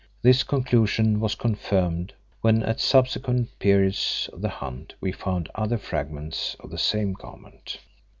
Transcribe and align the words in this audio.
This 0.23 0.41
conclusion 0.41 1.19
was 1.19 1.35
confirmed 1.35 2.13
when 2.41 2.63
at 2.63 2.79
subsequent 2.79 3.59
periods 3.59 4.31
of 4.33 4.41
the 4.41 4.49
hunt 4.49 4.95
we 4.99 5.11
found 5.11 5.47
other 5.53 5.77
fragments 5.77 6.55
of 6.59 6.71
the 6.71 6.77
same 6.79 7.13
garment. 7.13 7.77